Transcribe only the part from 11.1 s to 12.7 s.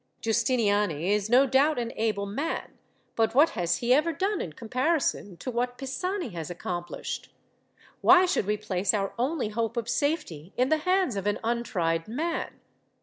of an untried man?